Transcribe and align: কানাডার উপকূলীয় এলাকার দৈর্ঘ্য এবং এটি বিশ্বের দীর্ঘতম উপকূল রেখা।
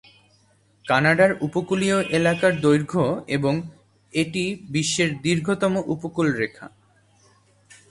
কানাডার 0.85 1.31
উপকূলীয় 1.41 1.97
এলাকার 2.09 2.53
দৈর্ঘ্য 2.61 3.03
এবং 3.27 3.53
এটি 4.13 4.43
বিশ্বের 4.69 5.09
দীর্ঘতম 5.21 5.73
উপকূল 5.85 6.27
রেখা। 6.33 6.65